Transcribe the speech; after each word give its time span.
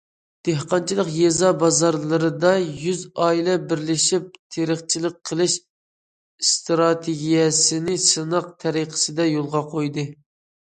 دېھقانچىلىق 0.47 1.09
يېزا- 1.15 1.49
بازارلىرىدا‹‹ 1.63 2.53
يۈز 2.85 3.03
ئائىلە 3.25 3.57
بىرلىشىپ 3.73 4.31
تېرىقچىلىق 4.55 5.19
قىلىش›› 5.31 5.59
ئىستراتېگىيەسىنى 6.45 8.01
سىناق 8.07 8.49
تەرىقىسىدە 8.65 9.29
يولغا 9.33 9.65
قويدى. 9.77 10.09